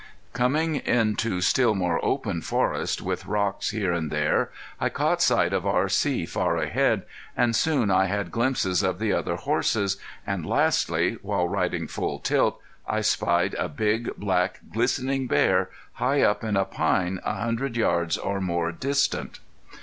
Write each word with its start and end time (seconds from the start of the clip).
Coming 0.33 0.77
into 0.77 1.41
still 1.41 1.75
more 1.75 2.03
open 2.03 2.41
forest, 2.41 3.03
with 3.03 3.27
rocks 3.27 3.69
here 3.69 3.93
and 3.93 4.11
there, 4.11 4.49
I 4.79 4.89
caught 4.89 5.21
sight 5.21 5.53
of 5.53 5.63
R.C. 5.67 6.25
far 6.25 6.57
ahead, 6.57 7.03
and 7.37 7.55
soon 7.55 7.91
I 7.91 8.05
had 8.05 8.31
glimpses 8.31 8.81
of 8.81 8.97
the 8.97 9.13
other 9.13 9.35
horses, 9.35 9.97
and 10.25 10.43
lastly, 10.43 11.19
while 11.21 11.47
riding 11.47 11.87
full 11.87 12.17
tilt, 12.17 12.59
I 12.87 13.01
spied 13.01 13.53
a 13.59 13.69
big, 13.69 14.15
black, 14.17 14.61
glistening 14.73 15.27
bear 15.27 15.69
high 15.93 16.23
up 16.23 16.43
in 16.43 16.57
a 16.57 16.65
pine 16.65 17.19
a 17.23 17.35
hundred 17.35 17.77
yards 17.77 18.17
or 18.17 18.41
more 18.41 18.71
distant. 18.71 19.39